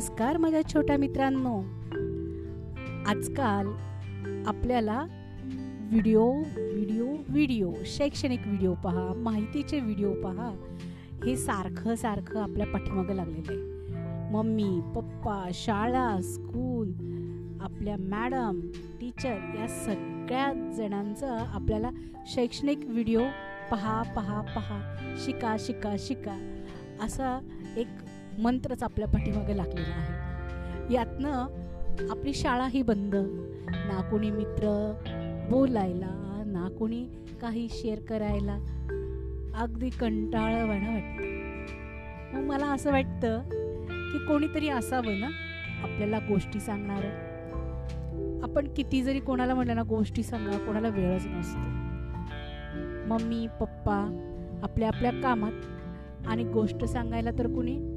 नमस्कार 0.00 0.36
माझ्या 0.36 0.60
छोट्या 0.74 0.96
मित्रांनो. 0.96 1.58
आजकाल 3.06 3.66
आपल्याला 4.46 5.06
व्हिडिओ 5.90 6.32
व्हिडिओ 6.56 7.06
व्हिडिओ 7.28 7.72
शैक्षणिक 7.84 8.40
व्हिडिओ 8.46 8.74
पहा 8.74 9.12
माहितीचे 9.16 9.80
व्हिडिओ 9.80 10.12
पहा 10.14 10.48
हे 11.24 11.36
सारखं 11.36 11.94
सारखं 11.94 12.40
आपल्या 12.40 12.66
पाठीमागं 12.66 13.14
लागलेलं 13.14 13.52
आहे. 13.52 14.32
मम्मी 14.32 14.80
पप्पा 14.94 15.48
शाळा 15.54 16.20
स्कूल 16.22 16.92
आपल्या 17.60 17.96
मॅडम 17.98 18.60
टीचर 19.00 19.36
या 19.58 19.68
सगळ्या 19.68 20.72
जणांचं 20.76 21.36
आपल्याला 21.36 21.90
शैक्षणिक 22.26 22.80
व्हिडिओ 22.84 23.22
पहा 23.70 24.02
पहा 24.02 24.40
पहा 24.40 25.14
शिका 25.24 25.56
शिका 25.60 25.94
शिका. 25.98 26.38
असा 27.02 27.38
एक 27.76 27.86
मंत्रच 28.40 28.82
आपल्या 28.82 29.08
पाठीमागे 29.08 29.56
लागलेला 29.56 29.94
आहे. 29.94 30.94
यातनं 30.94 31.32
आपली 32.10 32.34
शाळाही 32.34 32.82
बंद. 32.82 33.14
ना 33.70 34.08
कोणी 34.10 34.30
मित्र 34.30 34.92
बोलायला 35.50 36.42
ना 36.46 36.68
कोणी 36.78 37.08
काही 37.42 37.68
शेअर 37.70 37.98
करायला. 37.98 38.58
अगदी 39.54 39.90
कंटाळवाणं 39.90 40.92
वाटतं. 40.92 41.40
मग 42.34 42.44
मला 42.44 42.66
असं 42.66 42.92
वाटतं 42.92 43.38
की 44.12 44.18
कोणीतरी 44.18 44.68
असावं 44.68 45.20
ना 45.20 45.26
आपल्याला 45.82 46.18
गोष्टी 46.18 46.60
सांगणारं. 46.60 47.30
आपण 48.42 48.68
किती 48.76 49.02
जरी 49.02 49.20
कोणाला 49.20 49.54
म्हटलं 49.54 49.74
ना 49.74 49.82
गोष्टी 49.82 50.22
सांगा 50.22 50.58
कोणाला 50.58 50.88
वेळच 50.88 51.26
नसतो. 51.26 51.60
मम्मी 53.08 53.46
पप्पा 53.46 54.26
आपल्या 54.62 54.88
आपल्या 54.88 55.10
कामात 55.10 55.52
आणि 56.26 56.44
गोष्ट 56.44 56.84
सांगायला 56.84 57.30
तर 57.30 57.46
कुणी 57.46 57.89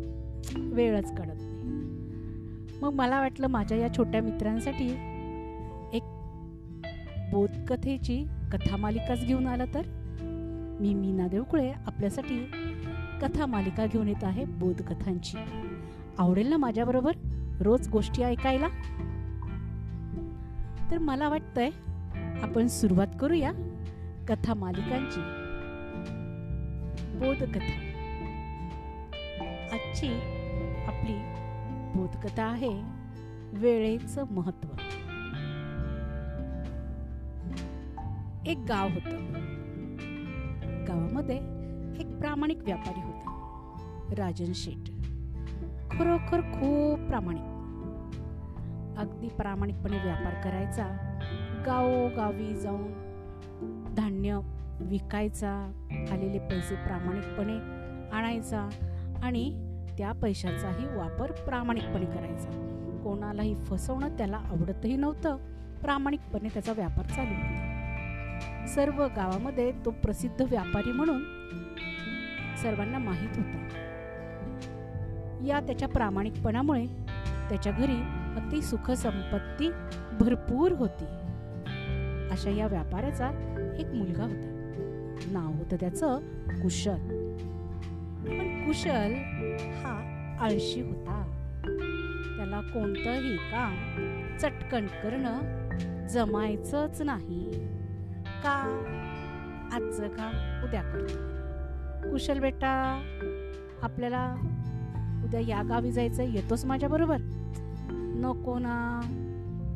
वेळच 0.55 1.17
कळत 1.17 1.35
नाही. 1.35 2.79
मग 2.81 2.93
मला 2.93 3.19
वाटलं 3.19 3.47
माझ्या 3.47 3.77
या 3.77 3.93
छोट्या 3.97 4.21
मित्रांसाठी 4.21 4.87
एक 5.93 6.03
बोधकथेची 7.31 8.25
कथामालिकाच 8.51 9.25
घेऊन 9.25 9.47
आला 9.47 9.65
तर? 9.65 9.81
मी 10.79 10.93
मीना 10.93 11.27
देवकुळे 11.27 11.71
आपल्यासाठी 11.71 12.51
कथा 13.21 13.45
मालिका 13.45 13.85
घेऊन 13.85 14.07
येत 14.07 14.23
आहे 14.23 14.45
बोधकथांची. 14.45 15.37
आवडेल 16.17 16.47
ना 16.47 16.57
माझ्याबरोबर 16.57 17.11
रोज 17.61 17.89
गोष्टी 17.89 18.23
ऐकायला? 18.23 18.67
तर 20.91 20.97
मला 20.97 21.29
वाटतंय 21.29 21.69
आपण 22.41 22.67
सुरुवात 22.67 23.07
करूया 23.21 23.51
कथा 24.27 24.53
मालिकांची 24.53 25.21
बोधकथा. 27.19 27.92
आजची 29.93 30.07
आपली 30.87 31.13
बोधकथा 31.95 32.43
आहे 32.43 32.69
वेळेचं 33.53 34.23
महत्त्व 34.31 34.69
एक 38.45 38.57
गाव 38.57 38.87
होत. 38.87 39.09
गावामध्ये 40.87 41.35
एक 41.99 42.17
प्रामाणिक 42.19 42.57
व्यापारी 42.57 43.01
होता 43.01 44.15
राजन 44.17 44.51
शेठ. 44.55 44.89
खरोखर 45.91 46.41
खूप 46.41 47.07
प्रामाणिक. 47.07 47.43
अगदी 48.97 49.27
प्रामाणिकपणे 49.27 49.97
व्यापार 49.97 50.33
करायचा 50.43 50.87
गावोगावी 51.65 52.53
जाऊन 52.55 53.93
धान्य 53.95 54.39
विकायचा 54.81 55.53
आलेले 56.11 56.39
पैसे 56.39 56.75
प्रामाणिकपणे 56.75 57.57
आणायचा 58.17 58.67
आणि 59.23 59.72
त्या 59.97 60.11
पैशाचाही 60.11 60.97
वापर 60.97 61.31
प्रामाणिकपणे 61.31 62.05
करायचा. 62.05 62.49
कोणालाही 63.03 63.55
फसवणं 63.55 64.07
त्याला 64.17 64.37
आवडतही 64.37 64.95
नव्हतं. 64.95 65.37
प्रामाणिकपणे 65.81 66.49
त्याचा 66.49 66.73
व्यापार 66.73 67.05
चालू 67.05 67.33
होता. 67.33 67.69
सर्व 68.67 69.03
गावामध्ये 69.03 69.71
तो 69.85 69.91
प्रसिद्ध 69.91 70.41
व्यापारी 70.41 70.91
म्हणून 70.91 71.23
सर्वांना 72.61 72.97
माहीत 72.97 73.29
होता. 73.35 73.67
या 75.45 75.59
त्याच्या 75.59 75.87
प्रामाणिकपणामुळे 75.87 76.85
त्याच्या 77.49 77.71
घरी 77.71 78.01
अति 78.35 78.61
सुखसंपत्ती 78.61 79.69
भरपूर 80.19 80.71
होती. 80.71 81.05
अशा 82.31 82.49
या 82.49 82.67
व्यापाऱ्याचा 82.67 83.29
एक 83.79 83.87
मुलगा 83.87 84.23
होता. 84.23 84.49
नाव 85.31 85.51
होतं 85.51 85.75
त्याचं 85.79 86.19
कुशल. 86.61 87.22
पण 88.25 88.65
कुशल 88.65 89.13
हा 89.83 89.91
आळशी 90.41 90.81
होता. 90.81 91.21
त्याला 92.37 92.61
कोणतंही 92.61 93.37
काम 93.37 93.75
चटकन 94.37 94.85
करणं 94.85 96.07
जमायचंच 96.07 97.01
नाही. 97.01 97.51
का? 98.43 98.89
आजचं 99.73 100.07
काम 100.07 100.63
उद्या 100.63 100.81
करतो 100.81 102.11
कुशल 102.11 102.39
बेटा 102.39 102.71
आपल्याला 103.83 104.35
उद्या 105.23 105.39
या 105.39 105.61
गावी 105.63 105.91
जायचं 105.91 106.23
येतोस 106.23 106.65
माझ्याबरोबर 106.65 107.17
नको 107.91 108.59
ना. 108.59 109.01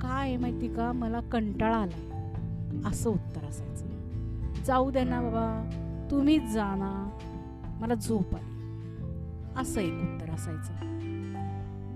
काय 0.02 0.38
माहिती 0.38 0.68
का 0.68 0.92
मला 0.92 1.20
कंटाळा 1.20 1.78
आला 1.78 2.90
असं 2.90 3.10
उत्तर 3.10 3.46
असायचं. 3.46 3.86
जाऊ 4.66 4.92
दे 4.92 5.04
ना 5.04 5.22
बाबा 5.22 5.70
तुम्हीच 6.12 6.44
जा 6.44 6.76
ना. 6.76 7.10
मला 7.80 7.94
झोप 7.94 8.36
आली. 8.36 8.54
असं 9.58 9.82
एक 9.82 9.94
उत्तर 9.94 10.30
असायचं. 10.30 10.74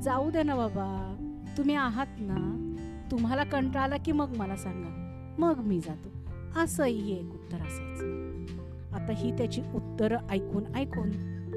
जाऊ 0.01 0.31
दे 0.31 0.43
ना 0.43 0.55
बाबा 0.55 1.15
तुम्ही 1.57 1.75
आहात 1.75 2.07
ना 2.19 2.57
तुम्हाला 3.11 3.43
कंटाळा 3.43 3.83
आला 3.83 3.97
की 3.97 4.11
मग 4.11 4.33
मला 4.37 4.55
सांगा. 4.55 4.97
मग 5.37 5.59
मी 5.59 5.79
जातो. 5.79 6.09
असंही 6.59 7.19
एक 7.19 7.33
उत्तर 7.33 7.57
असायचं. 7.57 8.31
आता 8.93 9.13
ही 9.13 9.31
त्याची 9.31 9.61
उत्तरं 9.75 10.17
ऐकून 10.29 10.75
ऐकून 10.75 11.11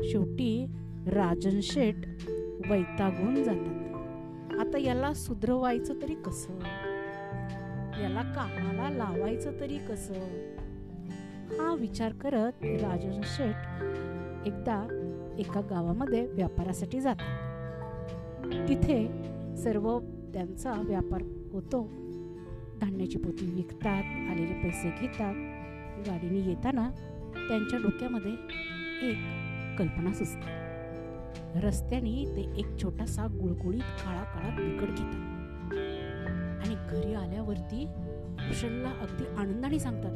शेवटी 0.05 0.67
राजन 1.07 1.61
शेठ 1.63 1.95
वैतागून 2.71 3.43
जातात. 3.43 3.81
आता 4.61 4.79
याला 4.79 5.15
सुधरवायचं 5.15 5.95
तरी 6.03 6.15
कसं? 6.15 6.53
याला 8.03 8.23
कामाला 8.23 8.91
लावायचं 8.91 9.61
तरी 9.61 9.79
कसं? 9.79 10.15
हा 11.51 11.75
विचार 11.75 12.13
करत 12.13 12.53
राजन 12.63 13.21
शेठ 13.25 13.55
एकदा 14.47 15.01
एका 15.39 15.61
गावामध्ये 15.61 16.27
व्यापारासाठी 16.27 17.01
जातात. 17.01 17.55
तिथे 18.69 19.09
सर्व 19.57 19.99
त्यांचा 20.35 20.73
व्यापार 20.85 21.23
होतो. 21.53 21.91
धान्याची 22.81 23.19
पोती 23.19 23.47
विकतात 23.47 24.31
आलेले 24.31 24.55
पैसे 24.63 24.91
घेतात. 25.01 25.35
गाडीने 26.09 26.49
येताना 26.49 26.91
त्यांच्या 27.49 27.79
डोक्यामध्ये 27.79 28.33
एक 29.11 29.17
कल्पना 29.79 30.13
सुचते. 30.13 30.65
रस्त्याने 31.61 32.33
ते 32.37 32.41
एक 32.57 32.83
छोटासा 32.83 33.27
गुळगुळीत 33.27 33.81
काळा 33.81 34.23
काळा 34.23 34.49
बिकट 34.49 34.89
घेतात. 34.89 35.35
आणि 36.65 36.75
घरी 36.91 37.15
आल्यावरती 37.15 37.87
कुशलला 38.39 38.89
अगदी 38.89 39.25
आनंदाने 39.37 39.79
सांगतात 39.79 40.13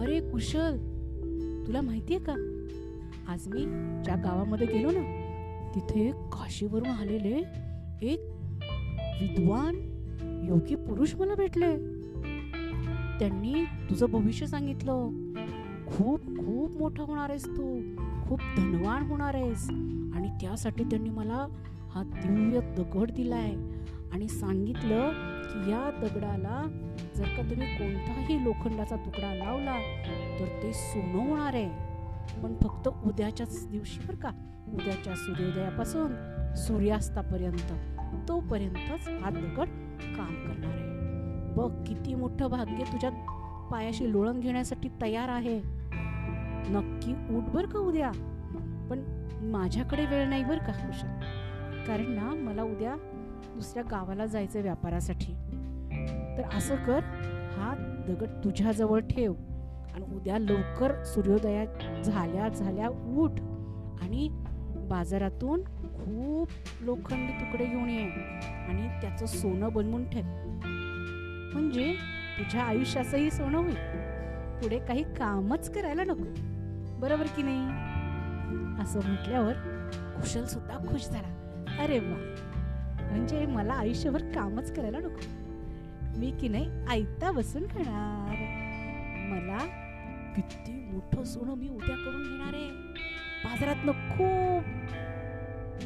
अरे 0.00 0.20
कुशल 0.30 0.76
तुला 1.66 1.80
माहितीये 1.80 2.20
का? 2.20 2.34
आज 3.28 3.48
मी 3.48 3.60
ज्या 4.04 4.16
गावामध्ये 4.16 4.66
गेलो 4.66 4.90
ना 4.90 5.00
तिथे 5.74 6.10
काशीवरून 6.10 6.86
आलेले 6.86 7.42
एक 8.02 8.20
विद्वान 9.20 9.74
योगी 10.48 10.74
पुरुष 10.74 11.14
मला 11.14 11.34
भेटले. 11.34 11.76
त्यांनी 13.18 13.64
तुझं 13.90 14.06
भविष्य 14.06 14.46
सांगितलं. 14.46 15.08
खूप 15.86 16.20
खूप 16.26 16.70
मोठा 16.70 17.02
होणार 17.02 17.30
आहेस 17.30 17.46
तू. 17.46 17.80
खूप 18.28 18.40
धनवान 18.56 19.02
होणार 19.02 19.34
आहेस. 19.34 19.70
आणि 20.14 20.28
त्यासाठी 20.40 20.84
त्यांनी 20.84 21.10
मला 21.10 21.46
हा 21.90 22.02
दिव्य 22.02 22.60
दगड 22.60 23.10
दिलाय. 23.10 23.54
आणि 24.12 24.28
सांगितलं 24.28 25.10
की 25.42 25.70
या 25.70 25.90
दगडाला 26.02 26.62
जर 27.16 27.24
का 27.24 27.50
तुम्ही 27.50 27.66
कोणताही 27.78 28.44
लोखंडाचा 28.44 28.96
तुकडा 28.96 29.34
लावला 29.34 29.78
तर 30.40 30.46
ते 30.62 30.72
सोनं 30.72 31.28
होणार 31.30 31.54
आहे. 31.54 31.91
पण 32.42 32.54
फक्त 32.62 32.88
उद्याच्याच 32.88 33.68
दिवशी 33.68 34.00
बरं 34.00 34.16
का. 34.16 34.30
उद्याच्या 34.72 35.14
सूर्योदयापासून 35.14 36.14
सूर्यास्तापर्यंत 36.54 37.72
तोपर्यंतच 38.28 39.08
हा 39.22 39.30
दगड 39.30 39.68
काम 40.16 40.34
करणार 40.34 40.74
आहे. 40.74 40.90
बघ 41.54 41.84
किती 41.86 42.14
मोठं 42.14 42.46
भाग्य 42.46 42.84
तुझ्या 42.84 43.10
पायाशी 43.70 44.12
लोळण 44.12 44.40
घेण्यासाठी 44.40 44.88
तयार 45.02 45.28
आहे. 45.28 45.62
नक्की 46.68 47.36
उठ 47.36 47.44
बर 47.44 47.66
का 47.66 47.78
उद्या. 47.78 48.10
पण 48.90 49.02
माझ्याकडे 49.50 50.06
वेळ 50.06 50.28
नाही 50.28 50.44
बर 50.44 50.58
का 50.58 50.72
कुशल 50.72 51.08
कारण 51.86 52.10
ना 52.10 52.34
मला 52.34 52.62
उद्या 52.62 52.94
दुसऱ्या 53.54 53.82
गावाला 53.90 54.26
जायचं 54.26 54.62
व्यापारासाठी. 54.62 55.32
तर 56.38 56.42
असं 56.56 56.76
कर 56.76 57.00
हा 57.56 57.74
दगड 58.08 58.44
तुझ्याजवळ 58.44 59.00
ठेव. 59.00 59.34
आणि 59.94 60.16
उद्या 60.16 60.38
लवकर 60.38 61.04
सूर्योदया 61.04 61.64
झाल्या 62.02 62.48
झाल्या 62.48 62.88
उठ. 62.88 63.30
आणि 64.02 64.28
बाजारातून 64.90 65.62
खूप 65.64 66.48
लोखंडी 66.80 67.32
तुकडे 67.32 67.64
घेऊन 67.64 67.88
ये 67.88 68.04
आणि 68.68 69.00
त्याचं 69.00 69.26
सोनं 69.26 69.72
बनवून 69.72 70.10
ठेव. 70.10 70.22
म्हणजे 71.54 71.92
तुझ्या 72.38 72.62
आयुष्याचंही 72.62 73.30
सोनं 73.30 73.58
होईल. 73.58 73.76
पुढे 74.62 74.78
काही 74.78 75.02
कामच 75.02 75.70
करायला 75.70 76.04
नको. 76.04 76.24
बरोबर 77.00 77.26
की 77.26 77.42
नाही? 77.42 77.92
असं 78.82 79.00
म्हटल्यावर 79.04 79.52
कुशल 80.20 80.44
सुद्धा 80.44 80.76
खुश 80.76 81.08
झाला. 81.08 81.28
अरे 81.82 81.98
वा! 81.98 82.34
म्हणजे 83.10 83.46
मला 83.46 83.72
आयुष्यभर 83.72 84.20
कामच 84.20 84.74
करायला 84.74 84.98
नको. 84.98 85.20
मी 86.18 86.30
की 86.40 86.48
नाही 86.48 86.70
आयता 86.88 87.30
बसून 87.30 87.66
खाणार 87.66 88.36
मला 89.28 89.81
किती 90.36 90.90
मोठं 90.92 91.24
सोनं 91.24 91.54
मी 91.54 91.68
उद्या 91.68 91.96
करून 91.96 92.22
घेणार 92.22 92.54
आहे. 92.54 92.70
बाजारातनं 93.44 93.92
खूप 93.92 94.64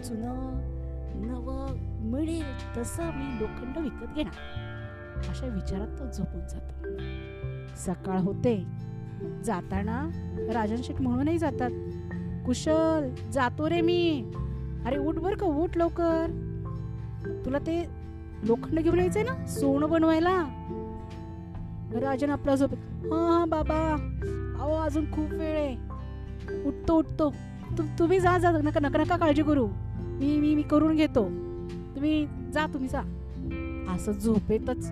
जुनं 0.05 0.77
नव 1.15 1.67
मिळेल 2.11 2.77
तसं 2.77 3.03
मी 3.03 3.41
लोखंड 3.41 3.79
विकत 3.79 4.15
घेणार. 4.15 4.67
अशा 5.29 5.47
विचारात 5.47 5.89
तो 5.99 6.11
झोपून 6.13 6.41
जातो. 6.41 6.97
सकाळ 7.77 8.19
होते. 8.19 8.65
जाताना 9.45 10.11
राजन 10.55 10.77
शेठ 10.77 11.01
म्हणूनही 11.01 11.39
जातात. 11.39 11.71
कुशल 12.47 13.31
जातो 13.33 13.71
रे 13.71 13.81
मी. 13.81 14.31
अरे 14.87 14.99
उठ 14.99 15.15
बर 15.15 15.35
का 15.35 15.47
उठ 15.47 15.77
लवकर. 15.77 16.27
तुला 17.45 17.59
ते 17.59 17.87
लोखंड 18.43 18.79
घेऊन 18.79 18.99
यायचंय 18.99 19.23
ना 19.23 19.47
सोनं 19.47 19.91
बनवायला? 19.91 20.63
राजन 21.93 22.31
आपला 22.31 22.55
झोप 22.55 22.73
हा 22.73 23.39
हा 23.39 23.45
बाबा. 23.45 23.97
अहो 24.61 24.75
अजून 24.75 25.13
खूप 25.13 25.33
वेळ 25.33 25.57
आहे. 25.59 25.77
उठतो 26.65 26.99
उठतो. 26.99 27.35
तुम्ही 27.99 28.21
जा 28.21 28.39
जा. 28.39 28.51
नका 28.51 28.81
नका 28.81 28.99
नका 28.99 29.17
काळजी 29.17 29.43
करू. 29.43 29.69
मी 29.97 30.41
मी 30.41 30.55
मी 30.55 30.63
करून 30.63 30.97
घेतो. 30.97 31.25
तुम्ही 31.95 32.27
जा 32.27 32.67
तुम्ही 32.67 32.89
जा. 32.89 33.01
असं 33.95 34.13
झोपेतच 34.13 34.91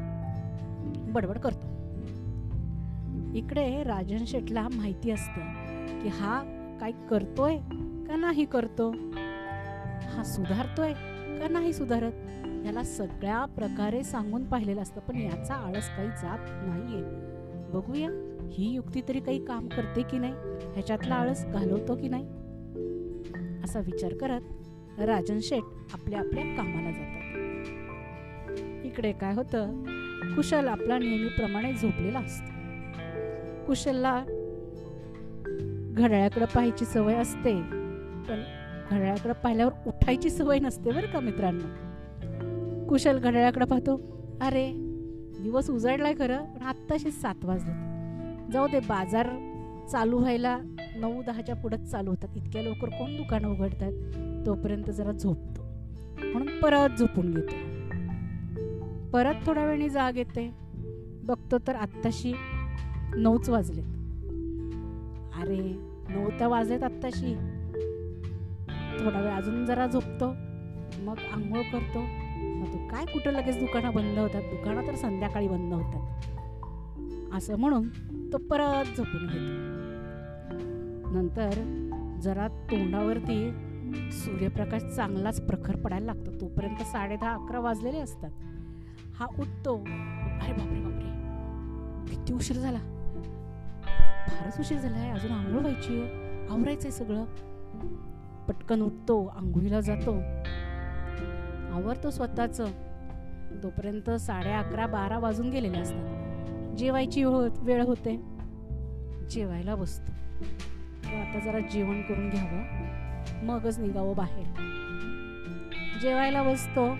बडबड 1.13 1.39
करतो. 1.39 1.75
इकडे 3.35 3.83
राजन 3.83 4.25
शेटला 4.27 4.69
माहिती 4.73 5.11
असतं 5.11 5.41
की 6.03 6.09
हा 6.09 6.43
काय 6.81 6.91
करतोय 7.11 7.57
का 8.09 8.17
नाही 8.17 8.45
करतो? 8.45 8.91
हा 10.17 10.23
सुधारतोय 10.25 10.93
का 11.41 11.49
नाही 11.51 11.73
सुधारत? 11.73 12.13
याला 12.67 12.83
सगळ्या 12.83 13.45
प्रकारे 13.45 14.03
सांगून 14.03 14.45
पाहिलेलं 14.45 14.83
असतं 14.83 15.01
पण 15.01 15.17
याचा 15.17 15.55
आळस 15.55 15.89
काही 15.97 16.09
जात 16.09 16.39
नाहीये. 16.51 17.03
बघूया. 17.73 18.34
ही 18.51 18.75
युक्ती 18.75 19.01
तरी 19.09 19.21
काही 19.21 19.45
काम 19.45 19.69
करते 19.69 20.03
की 20.03 20.19
नाही? 20.19 20.33
ह्याच्यातला 20.73 21.15
आळस 21.15 21.47
घालवतो 21.47 21.95
की 21.95 22.09
नाही? 22.09 22.25
असा 23.65 23.81
विचार 23.81 24.15
करत 24.15 25.01
राजन 25.01 25.39
शेठ 25.43 25.63
आपल्या 25.93 26.19
आपल्या 26.19 26.45
कामाला 26.45 26.91
जातात. 26.91 27.15
इकडे 28.85 29.13
काय 29.13 29.35
होतं? 29.35 29.83
कुशल 30.37 30.69
आपला 30.69 30.99
नेहमीप्रमाणे 30.99 31.73
झोपलेला 31.73 32.19
असतो. 32.19 32.53
कुशलला 33.67 34.25
घड्याळाकडे 35.97 36.45
पाहायची 36.45 36.85
सवय 36.85 37.15
असते 37.15 37.55
पण 38.29 38.43
घड्याळाकडे 38.91 39.33
पाहिल्यावर 39.33 39.73
उठायची 39.87 40.31
सवय 40.31 40.59
नसते 40.59 40.91
बरं 40.91 41.07
का 41.07 41.21
मित्रांनो. 41.21 42.87
कुशल 42.89 43.19
घड्याळाकडे 43.19 43.65
पाहतो 43.65 44.01
अरे 44.41 44.73
दिवस 45.43 45.71
उजाडलाय 45.71 46.15
खरं 46.19 46.45
पण 46.45 46.63
आत्ताशी 46.63 47.11
सात 47.11 47.45
वाजले 47.45 47.94
जाऊ 48.53 48.69
दे 48.69 48.81
बाजार 48.81 49.27
चालू 49.93 50.19
व्हायला 50.19 50.59
नऊ 50.97 51.23
दहाच्या 51.23 51.57
पुढंच 51.57 51.91
चालू 51.91 52.11
होतात. 52.11 52.37
इतक्या 52.37 52.63
लवकर 52.63 52.89
कोण 52.89 53.17
दुकानं 53.17 53.49
उघडतात? 53.49 53.93
तोपर्यंत 54.47 54.91
जरा 54.91 55.13
झोपतो. 55.13 55.63
म्हणून 56.25 56.61
परत 56.61 56.99
झोपून 56.99 57.35
घेतो. 57.35 57.55
परत 59.11 59.35
थोड्या 59.47 59.65
वेळाने 59.65 59.89
जाग 59.89 60.17
येते. 60.17 60.55
बघतो 61.25 61.59
तर 61.59 61.77
आत्ताशी 61.77 62.35
नऊच 63.17 63.49
वाजले 63.49 63.81
अरे 65.41 65.75
नऊ 66.09 66.31
तर 66.41 66.47
वाजलेत 66.47 66.83
आत्ताशी. 66.83 67.35
थोडा 69.05 69.21
वेळ 69.21 69.33
अजून 69.33 69.67
जरा 69.67 69.87
झोपतो. 69.87 70.29
मग 71.03 71.15
आंघोळ 71.33 71.63
करतो. 71.73 72.01
मग 72.39 72.67
तो 72.67 72.89
काय 72.89 73.07
कुठं 73.07 73.31
लगेच 73.31 73.59
दुकानं 73.59 73.95
बंद 73.95 74.19
होतात? 74.19 74.43
दुकानं 74.43 74.87
तर 74.87 74.95
संध्याकाळी 74.95 75.49
बंद 75.49 75.75
होतात. 75.75 76.11
असं 77.35 77.59
म्हणून 77.59 77.89
तो 78.35 78.39
परत 78.39 78.97
झोपून 78.97 79.27
घेतो. 79.27 79.75
नंतर 81.11 81.51
जरा 82.23 82.49
तोंडावरती 82.49 83.51
सूर्यप्रकाश 84.13 84.83
चांगलाच 84.83 85.47
प्रखर 85.47 85.77
पडायला 85.77 86.07
लागतो. 86.07 86.41
तोपर्यंत 86.41 86.83
साडे 86.83 87.17
दहा 87.17 87.33
अकरा 87.33 87.61
वाजलेले 87.61 87.99
असतात. 87.99 88.31
हा 89.15 89.27
उठतो. 89.39 89.77
अरे 89.77 90.53
बापरे 90.53 90.81
बापरे. 90.81 91.15
किती 92.11 92.33
उशीर 92.33 92.57
झाला. 92.57 92.79
फारच 94.29 94.61
उशीर 94.61 94.79
झालाय 94.79 95.11
अजून 95.11 95.33
आंघोळ 95.33 95.61
व्हायची 95.61 96.03
आवरायचंय 96.51 96.91
सगळं. 96.91 97.25
पटकन 98.49 98.83
उठतो. 98.83 99.27
आंघोळीला 99.27 99.81
जातो. 99.81 100.15
आवरतो 101.75 102.11
स्वतःच. 102.11 102.61
तोपर्यंत 103.63 104.11
साडे 104.11 104.53
अकरा 104.53 104.87
बारा 104.87 105.19
वाजून 105.19 105.51
गेलेले 105.51 105.79
असतात. 105.79 106.14
जेवायची 106.79 107.23
हो 107.23 107.49
वेळ 107.59 107.83
होते. 107.83 108.17
जेवायला 109.31 109.75
बसतो. 109.75 110.13
आता 111.17 111.39
जरा 111.45 111.59
जेवण 111.59 112.03
करून 112.03 112.31
घ्यावं. 112.31 112.85
मगच 113.45 113.79
निघावं 113.79 114.17
बाहेर. 114.17 114.47
जेवायला 116.03 116.43
बसतो. 116.43 116.97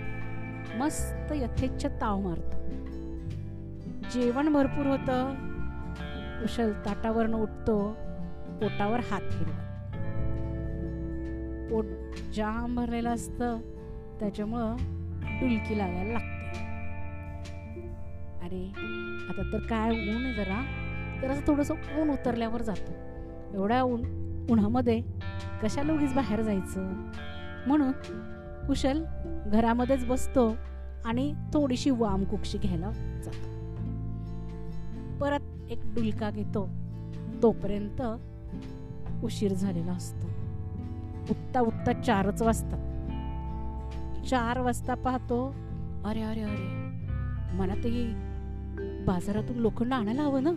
मस्त 0.77 1.31
यथेच्छ 1.31 1.85
ताव 1.85 2.19
मारतो. 2.19 2.57
जेवण 4.13 4.53
भरपूर 4.53 4.85
होतं. 4.85 5.33
कुशल 6.41 6.71
ताटावरनं 6.71 7.37
उठतो. 7.37 7.93
पोटावर 8.61 8.99
हात 8.99 9.21
फिरवा. 9.21 9.61
पोट 11.71 11.85
जाम 12.35 12.75
भरलेलं 12.75 13.09
असतं. 13.09 13.57
त्याच्यामुळं 14.19 14.75
डुलकी 15.39 15.77
लागायला 15.77 16.13
लागते. 16.13 16.35
अरे 18.41 18.71
आता 19.29 19.53
तर 19.53 19.59
काय 19.59 19.89
ऊन 19.89 20.25
आहे 20.25 20.33
जरा. 20.33 20.65
तर 21.21 21.31
असं 21.31 21.47
थोडंसं 21.47 21.73
ऊन 22.01 22.09
उतरल्यावर 22.09 22.61
जातो. 22.61 22.91
एवढ्या 23.53 23.83
ऊन 23.83 24.25
उन्हामध्ये 24.51 25.01
कशाला 25.63 25.93
उगीच 25.93 26.13
बाहेर 26.13 26.41
जायचं? 26.41 26.93
म्हणून 27.67 27.91
कुशल 28.67 29.03
घरामध्येच 29.47 30.05
बसतो 30.05 30.55
आणि 31.05 31.33
थोडीशी 31.53 31.89
वाम 31.89 32.23
कुक्षी 32.23 32.57
घ्यायला 32.57 32.91
जातो. 33.25 33.55
परत 35.19 35.71
एक 35.71 35.79
डुलका 35.95 36.31
घेतो. 36.31 36.69
तोपर्यंत 37.43 38.01
उशीर 39.23 39.53
झालेला 39.53 39.91
असतो. 39.91 40.27
उठता 41.29 41.59
उठता 41.59 41.93
चारच 41.93 42.41
वाजतात. 42.41 42.79
चार 44.25 44.59
वाजता 44.59 44.93
पाहतो 44.93 45.55
अरे 46.05 46.21
अरे 46.21 46.41
अरे 46.41 46.85
मला 47.57 47.73
ते 47.73 47.89
बाजारातून 49.05 49.57
लोखंड 49.57 49.93
आणायला 49.93 50.23
हवं 50.23 50.43
ना? 50.43 50.49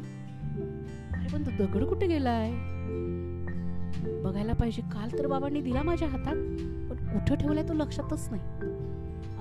अरे 1.14 1.32
पण 1.32 1.42
तो 1.42 1.50
दगड 1.58 1.84
कुठे 1.84 2.06
गेलाय? 2.06 2.50
बघायला 4.22 4.52
पाहिजे 4.52 4.82
काल 4.82 5.18
तर 5.18 5.26
बाबांनी 5.26 5.60
दिला 5.60 5.82
माझ्या 5.82 6.08
हातात 6.08 6.34
पण 6.90 6.96
कुठं 6.96 7.34
ठेवलाय 7.34 7.68
तो 7.68 7.74
लक्षातच 7.74 8.28
नाही. 8.30 8.42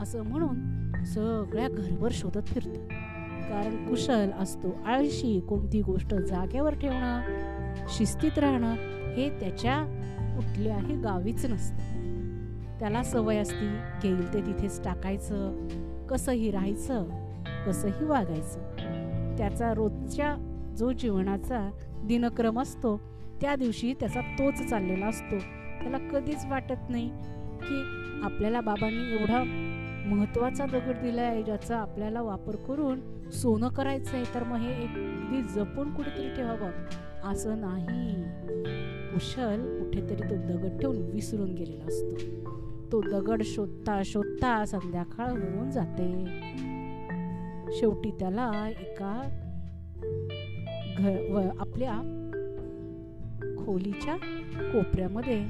असं 0.01 0.23
म्हणून 0.23 0.55
सगळ्या 1.03 1.67
घरभर 1.69 2.09
शोधत 2.11 2.47
फिरतो. 2.47 2.79
कारण 3.49 3.87
कुशल 3.87 4.29
असतो 4.39 4.83
आळशी 4.85 5.39
कोणती 5.39 5.81
गोष्ट 5.81 6.13
जागेवर 6.13 6.73
ठेवणं 6.73 7.21
शिस्तीत 7.89 8.39
राहणं 8.39 8.73
हे 9.15 9.29
त्याच्या 9.39 9.83
कुठल्याही 10.35 10.95
गावीच 10.95 11.45
नसतं. 11.45 11.77
त्याला 12.79 13.03
सवय 13.03 13.37
असती 13.37 13.67
घेईल 14.01 14.33
ते 14.33 14.41
तिथेच 14.41 14.83
टाकायचं 14.83 15.67
कसंही 16.07 16.51
राहायचं. 16.51 17.26
कसंही 17.67 18.05
वागायचं. 18.05 18.59
त्याचा 19.37 19.73
रोजच्या 19.73 20.35
जो 20.77 20.91
जीवनाचा 20.91 21.71
दिनक्रम 22.03 22.59
असतो 22.59 22.97
त्या 23.41 23.55
दिवशी 23.55 23.93
त्याचा 23.93 24.21
तोच 24.21 24.69
चाललेला 24.69 25.05
असतो. 25.05 25.37
त्याला 25.81 25.97
कधीच 25.97 26.45
वाटत 26.49 26.89
नाही 26.89 27.09
की 27.61 27.81
आपल्याला 28.23 28.61
बाबांनी 28.61 29.19
एवढा 29.19 29.43
महत्त्वाचा 30.15 30.65
दगड 30.65 31.01
दिला 31.01 31.21
आहे 31.21 31.43
ज्याचा 31.43 31.77
आपल्याला 31.77 32.21
वापर 32.21 32.55
करून 32.55 33.29
सोनं 33.29 33.67
करायचं 33.67 34.17
आहे 34.17 34.25
तर 34.35 34.43
मग 34.43 34.55
हे 34.55 34.73
अगदी 34.73 35.41
जपून 35.41 35.93
कुठेतरी 35.93 36.35
ठेवावं. 36.35 36.71
असं 37.31 37.61
नाही. 37.61 38.23
कुशल 39.13 39.79
कुठेतरी 39.79 40.29
तो 40.29 40.35
दगड 40.35 40.79
ठेवून 40.79 40.97
विसरून 40.97 41.53
गेलेला 41.53 41.85
असतो. 41.85 42.15
तो 42.91 43.01
दगड 43.01 43.41
शोधता 43.45 44.01
शोधता 44.05 44.65
संध्याकाळ 44.65 45.29
होऊन 45.29 45.71
जाते. 45.71 46.25
शेवटी 47.71 48.11
त्याला 48.11 48.69
एका 48.69 49.43
घर 50.97 51.49
आपल्या 51.59 52.13
खोलीच्या 53.65 54.17
कोपऱ्यामध्ये 54.71 55.45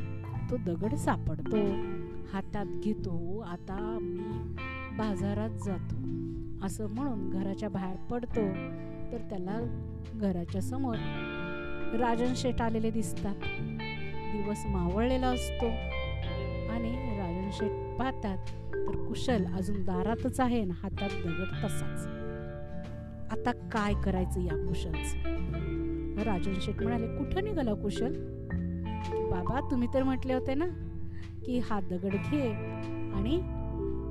तो 0.51 0.57
दगड 0.57 0.95
सापडतो. 0.95 1.57
हातात 2.33 2.65
घेतो. 2.83 3.39
आता 3.39 3.97
मी 4.01 4.55
बाजारात 4.97 5.49
जातो. 5.49 5.95
असं 6.65 6.89
म्हणून 6.89 7.29
घराच्या 7.29 7.69
बाहेर 7.69 7.97
पडतो. 7.97 8.41
तर 9.11 9.17
त्याला 9.29 9.59
घराच्या 10.13 10.61
समोर 10.61 10.95
राजन 11.99 12.33
शेठ 12.35 12.61
आलेले 12.61 12.91
दिसतात. 12.91 13.35
दिवस 14.35 14.63
मावळलेला 14.65 15.27
असतो. 15.27 15.65
आणि 16.71 16.91
राजन 17.17 17.49
शेठ 17.51 17.86
पाहतात 17.99 18.37
तर 18.73 19.05
कुशल 19.07 19.45
अजून 19.45 19.83
दारातच 19.85 20.39
आहे 20.39 20.65
ना 20.65 20.73
हातात 20.83 21.09
दगड 21.25 21.65
तसाच. 21.65 22.07
आता 23.31 23.51
काय 23.51 23.93
करायचं 23.93 24.41
या 24.41 24.67
कुशलच? 24.67 25.15
राजन 26.27 26.53
शेठ 26.61 26.81
म्हणाले 26.83 27.07
कुठं 27.07 27.43
निघाला 27.43 27.71
हो 27.71 27.77
कुशल? 27.77 28.13
बाबा 29.31 29.59
तुम्ही 29.71 29.87
तर 29.93 30.03
म्हटले 30.03 30.33
होते 30.33 30.53
ना 30.53 30.65
की 31.45 31.59
हा 31.59 31.79
दगड 31.79 32.15
घे 32.31 32.51
आणि 33.13 33.39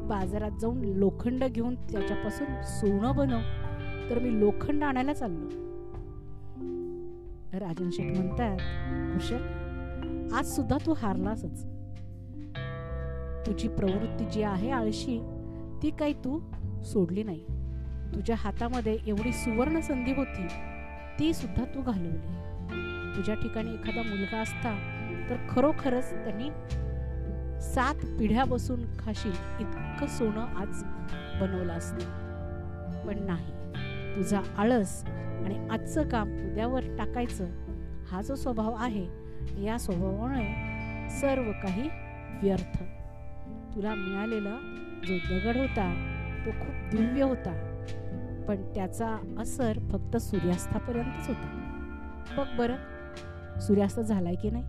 बाजारात 0.09 0.51
जाऊन 0.61 0.85
लोखंड 0.85 1.45
घेऊन 1.45 1.75
त्याच्यापासून 1.75 2.47
सोनं 2.63 3.17
बनव. 3.17 3.41
तर 4.11 4.19
मी 4.19 4.41
लोखंड 4.41 4.85
आणायला 4.85 5.13
चाललो. 5.13 5.49
राजन 7.59 7.91
शेठ 7.91 8.17
म्हणतात 8.17 8.59
कुशल 9.15 10.35
आज 10.35 10.47
सुद्धा 10.47 10.77
तू 10.87 10.95
हारलासच. 10.97 11.76
तुझी 13.47 13.69
प्रवृत्ती 13.69 14.25
जी 14.25 14.43
आहे 14.43 14.71
आळशी 14.71 15.19
ती 15.83 15.91
काही 15.91 16.13
तू 16.25 16.39
सोडली 16.85 17.23
नाही. 17.23 17.45
तुझ्या 18.15 18.37
हातामध्ये 18.39 18.97
एवढी 19.07 19.33
सुवर्ण 19.33 19.81
संधी 19.81 20.13
होती 20.15 20.47
ती 21.19 21.33
सुद्धा 21.35 21.65
तू 21.75 21.83
घालवली. 21.83 23.17
तुझ्या 23.17 23.35
ठिकाणी 23.35 23.73
एखादा 23.75 24.03
मुलगा 24.03 24.39
असता 24.39 24.75
तर 25.31 25.37
खरोखरच 25.51 26.13
त्यांनी 26.15 26.49
सात 27.65 28.05
पिढ्या 28.19 28.45
बसून 28.45 28.85
खाशील 28.99 29.33
इतकं 29.61 30.07
सोनं 30.07 30.57
आज 30.57 30.83
बनवलं 31.41 31.73
असतं. 31.73 33.05
पण 33.07 33.23
नाही 33.27 34.17
तुझा 34.17 34.41
आळस 34.59 35.03
आणि 35.05 35.59
आजचं 35.71 36.09
काम 36.09 36.33
उद्यावर 36.45 36.85
टाकायचं 36.99 37.47
हा 38.11 38.23
जो 38.23 38.35
स्वभाव 38.35 38.75
आहे 38.75 39.07
या 39.65 39.79
स्वभावामुळे 39.79 40.45
सर्व 41.21 41.51
काही 41.63 41.89
व्यर्थ. 42.43 42.83
तुला 43.77 43.95
मिळालेला 43.95 44.59
जो 45.09 45.15
दगड 45.31 45.57
होता 45.57 45.95
तो 46.47 46.51
खूप 46.51 46.97
दिव्य 46.97 47.23
होता. 47.23 47.73
पण 48.49 48.57
त्याचा 48.57 49.17
असर 49.39 49.79
फक्त 49.91 50.17
सूर्यास्तापर्यंतच 50.17 51.29
होता. 51.29 51.63
बघ 52.37 52.59
बरं 52.59 52.77
सूर्यास्त 53.61 54.01
झालाय 54.01 54.35
की 54.35 54.51
नाही? 54.51 54.65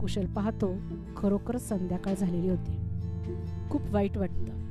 कुशल 0.00 0.26
पाहतो 0.26 0.74
खरोखरच 1.16 1.68
संध्याकाळ 1.68 2.14
झालेली 2.14 2.48
होती. 2.48 2.78
खूप 3.70 3.82
वाईट 3.90 4.18
वाटतं. 4.18 4.68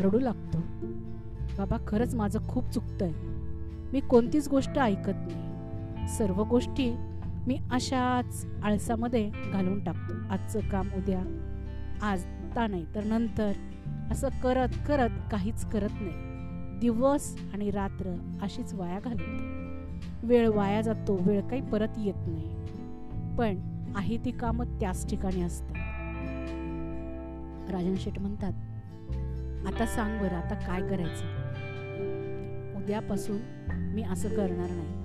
रडू 0.00 0.18
लागतो. 0.18 0.58
बाबा 1.58 1.76
खरंच 1.88 2.14
माझं 2.14 2.48
खूप 2.48 2.70
चुकतंय. 2.70 3.12
मी 3.92 4.00
कोणतीच 4.00 4.48
गोष्ट 4.48 4.78
ऐकत 4.78 5.12
नाही. 5.14 6.08
सर्व 6.18 6.44
गोष्टी 6.44 6.96
मी 7.50 7.58
अशाच 7.70 8.46
आळसामध्ये 8.62 9.30
घालून 9.52 9.84
टाकतो. 9.84 10.14
आजचं 10.30 10.60
काम 10.60 10.88
उद्या 10.96 11.20
आज 12.02 12.24
ता 12.56 12.66
नाही 12.66 12.84
तर 12.94 13.04
नंतर. 13.04 13.52
असं 14.10 14.28
करत 14.42 14.68
करत 14.88 15.10
काहीच 15.30 15.64
करत 15.64 15.88
नाही. 16.00 16.78
दिवस 16.78 17.36
आणि 17.52 17.70
रात्र 17.70 18.10
अशीच 18.42 18.74
वाया 18.74 19.00
घालवतो. 19.00 20.26
वेळ 20.26 20.48
वाया 20.48 20.80
जातो 20.80 21.16
वेळ 21.22 21.40
काही 21.40 21.62
परत 21.62 21.98
येत 21.98 22.14
नाही. 22.26 22.54
पण 23.36 23.58
आहे 23.96 24.16
ती 24.16 24.30
कामं 24.30 24.78
त्याच 24.80 25.10
ठिकाणी 25.10 25.42
असतात. 25.42 25.74
राजन 27.70 27.94
शेठ 27.96 28.18
म्हणतात 28.18 28.52
आता 29.66 29.86
सांग 29.86 30.20
बरं 30.20 30.36
आता 30.36 30.54
काय 30.54 30.80
करायचं? 30.88 31.24
उद्यापासून 32.76 33.38
मी 33.72 34.02
असं 34.02 34.28
करणार 34.28 34.70
नाही. 34.70 34.99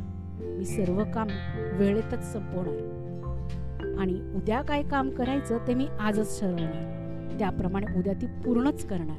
मी 0.48 0.66
सर्व 0.66 1.04
काम 1.04 1.28
वेळेतच 1.74 2.34
संपवणार. 2.34 2.96
आणि 4.00 4.14
उद्या 4.14 4.62
काय 4.62 4.84
काम 4.84 5.10
करायचं 5.10 5.58
ते 5.68 5.74
मी 5.74 5.88
आजच 6.00 6.40
ठरवणार. 6.40 6.96
त्याप्रमाणे 7.40 8.00
उद्या 8.00 8.14
ती 8.14 8.26
पूर्णच 8.26 8.86
करणार. 8.86 9.18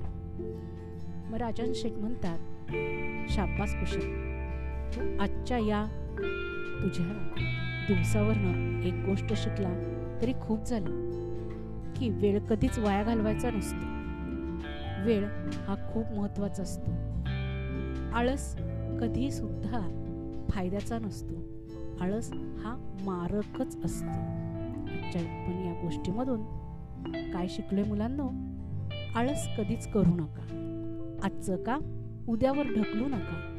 मग 1.30 1.36
राजन 1.36 1.72
शेठ 1.74 1.92
म्हणतात 1.92 2.38
शाब्बास 3.30 3.74
कुशल. 3.74 4.00
तू 4.94 5.22
आजच्या 5.22 5.58
या 5.58 5.86
तुझ्या 6.82 7.34
दिवसावरनं 7.88 8.82
एक 8.82 8.94
गोष्ट 8.94 9.32
शिकला 9.32 10.02
तरी 10.22 10.32
खूप 10.40 10.64
झालं. 10.64 11.06
की 11.96 12.08
वेळ 12.08 12.38
कधीच 12.38 12.78
वाया 12.78 13.02
घालवायचा 13.02 13.50
नसतो. 13.50 13.96
वेळ 15.04 15.24
हा 15.54 15.90
खूप 15.92 16.06
महत्त्वाचा 16.16 16.62
असतो. 16.62 16.90
आळस 18.14 18.56
कधी 19.00 19.30
सुद्धा 19.30 20.02
फायद्याचा 20.50 20.98
नसतो. 20.98 21.34
आळस 22.00 22.32
हा 22.34 22.94
मारकच 23.04 23.84
असतो. 23.84 24.46
पण 25.12 25.62
या 25.66 25.80
गोष्टीमधून 25.82 26.42
काय 27.32 27.46
शिकलोय 27.48 27.82
मुलांना? 27.82 28.52
आळस 29.14 29.48
कधीच 29.58 29.88
करू 29.88 30.14
नका. 30.14 30.42
आजचं 31.22 31.56
का 31.56 31.78
उद्यावर 32.28 32.62
ढकलू 32.62 33.08
नका. 33.08 33.55